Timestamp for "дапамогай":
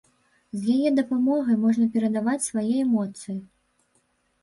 1.01-1.61